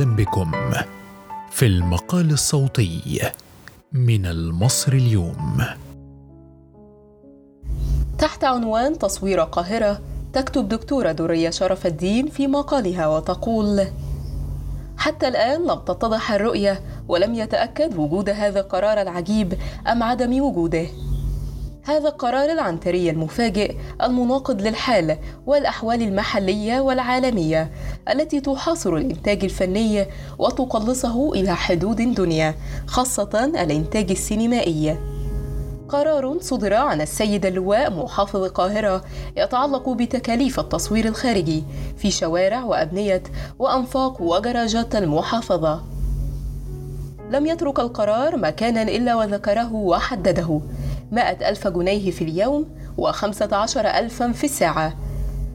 [0.00, 0.52] وسهلا بكم
[1.50, 3.20] في المقال الصوتي
[3.92, 5.64] من المصري اليوم.
[8.18, 10.00] تحت عنوان تصوير القاهرة
[10.32, 13.86] تكتب دكتورة درية شرف الدين في مقالها وتقول
[14.96, 19.54] حتى الآن لم تتضح الرؤية ولم يتأكد وجود هذا القرار العجيب
[19.86, 20.86] أم عدم وجوده.
[21.84, 27.70] هذا القرار العنتري المفاجئ المناقض للحال والأحوال المحلية والعالمية
[28.08, 30.06] التي تحاصر الإنتاج الفني
[30.38, 32.54] وتقلصه إلى حدود دنيا
[32.86, 34.96] خاصة الإنتاج السينمائي.
[35.88, 39.04] قرار صدر عن السيد اللواء محافظ القاهرة
[39.36, 41.64] يتعلق بتكاليف التصوير الخارجي
[41.96, 43.22] في شوارع وأبنية
[43.58, 45.82] وأنفاق وجراجات المحافظة.
[47.30, 50.60] لم يترك القرار مكانا إلا وذكره وحدده.
[51.12, 52.66] مائة ألف جنيه في اليوم
[52.98, 54.96] وخمسة عشر ألفا في الساعة.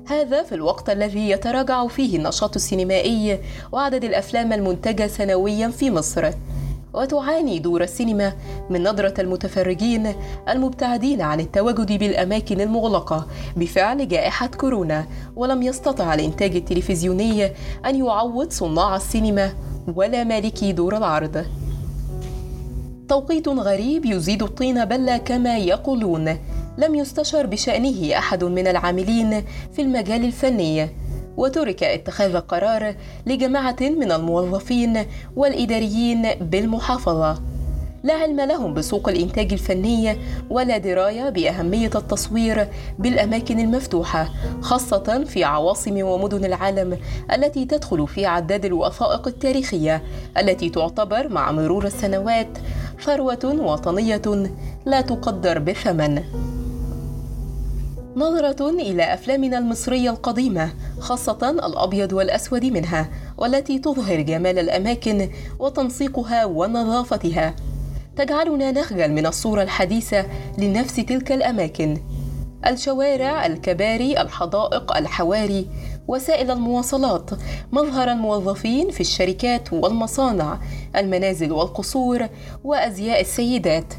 [0.08, 3.40] هذا في الوقت الذي يتراجع فيه النشاط السينمائي
[3.71, 6.32] وعدد الأفلام المنتجة سنويا في مصر.
[6.93, 8.34] وتعاني دور السينما
[8.70, 10.15] من نظرة المتفرجين
[10.49, 17.46] المبتعدين عن التواجد بالأماكن المغلقة بفعل جائحة كورونا ولم يستطع الإنتاج التلفزيوني
[17.85, 19.54] أن يعوض صناع السينما
[19.96, 21.46] ولا مالكي دور العرض.
[23.10, 26.38] توقيت غريب يزيد الطين بلة كما يقولون.
[26.78, 30.90] لم يستشر بشأنه أحد من العاملين في المجال الفني.
[31.38, 32.96] وترك اتخاذ القرار
[33.26, 37.42] لجماعة من الموظفين والإداريين بالمحافظة.
[38.04, 40.18] لا علم لهم بسوق الإنتاج الفني
[40.50, 42.68] ولا دراية بأهمية التصوير
[43.00, 44.30] بالأماكن المفتوحة
[44.62, 46.98] خاصة في عواصم ومدن العالم
[47.34, 50.04] التي تدخل في عداد الوثائق التاريخية
[50.38, 52.58] التي تعتبر مع مرور السنوات
[53.06, 54.22] ثروة وطنية
[54.86, 56.24] لا تقدر بثمن.
[58.16, 67.56] نظرة إلى أفلامنا المصرية القديمة خاصة الأبيض والأسود منها والتي تظهر جمال الأماكن وتنسيقها ونظافتها.
[68.18, 70.26] تجعلنا نخجل من الصورة الحديثة
[70.58, 71.98] لنفس تلك الأماكن.
[72.68, 75.68] الشوارع الكباري الحدائق الحواري
[76.08, 77.30] وسائل المواصلات.
[77.72, 80.60] مظهر الموظفين في الشركات والمصانع
[80.96, 82.28] المنازل والقصور
[82.64, 83.94] وأزياء السيدات.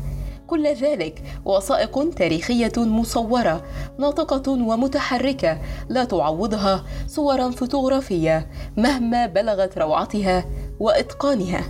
[0.46, 3.64] كل ذلك وثائق تاريخية مصورة
[3.98, 5.58] ناطقة ومتحركة
[5.88, 8.46] لا تعوضها صورا فوتوغرافية
[8.76, 10.44] مهما بلغت روعتها
[10.80, 11.64] وإتقانها.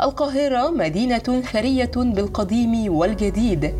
[0.00, 3.74] القاهرة مدينة ثرية بالقديم والجديد.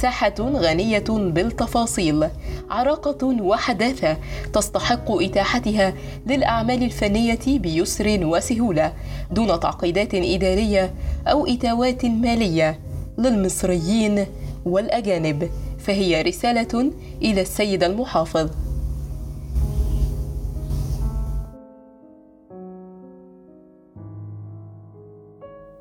[0.00, 2.28] ساحة غنية بالتفاصيل،
[2.70, 4.16] عراقة وحداثة
[4.52, 5.94] تستحق إتاحتها
[6.26, 8.92] للأعمال الفنية بيسر وسهولة
[9.30, 10.94] دون تعقيدات إدارية
[11.26, 12.80] أو إتاوات مالية
[13.18, 14.26] للمصريين
[14.64, 16.92] والأجانب، فهي رسالة
[17.22, 18.50] إلى السيد المحافظ.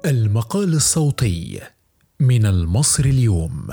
[0.06, 1.60] المقال الصوتي
[2.20, 3.68] من المصري اليوم.